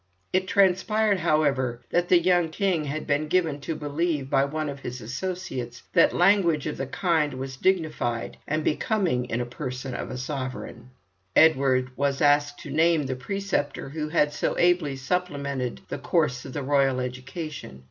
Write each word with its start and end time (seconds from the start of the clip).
It 0.33 0.47
transpired, 0.47 1.19
however, 1.19 1.81
that 1.91 2.09
the 2.09 2.19
young 2.19 2.49
king 2.49 2.85
had 2.85 3.05
been 3.05 3.27
given 3.27 3.59
to 3.61 3.75
believe 3.75 4.31
by 4.31 4.45
one 4.45 4.67
of 4.67 4.79
his 4.79 4.99
associates 4.99 5.83
that 5.93 6.11
language 6.11 6.65
of 6.65 6.77
the 6.77 6.87
kind 6.87 7.35
was 7.35 7.55
dignified 7.55 8.37
and 8.47 8.63
becoming 8.63 9.25
in 9.25 9.37
the 9.37 9.45
person 9.45 9.93
of 9.93 10.09
a 10.09 10.17
sovereign. 10.17 10.89
Edward 11.35 11.91
was 11.95 12.19
asked 12.19 12.57
to 12.61 12.71
name 12.71 13.03
the 13.03 13.15
preceptor 13.15 13.89
who 13.89 14.09
had 14.09 14.33
so 14.33 14.57
ably 14.57 14.95
supplemented 14.95 15.81
the 15.87 15.99
course 15.99 16.45
of 16.45 16.53
the 16.53 16.63
royal 16.63 16.99
education. 16.99 17.79